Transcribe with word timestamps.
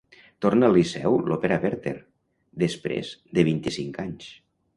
Torna 0.43 0.69
al 0.69 0.73
Liceu 0.77 1.17
l'òpera 1.31 1.59
"Werther" 1.65 1.93
després 2.65 3.13
de 3.39 3.45
vint-i-cinc 3.53 4.03
anys. 4.07 4.33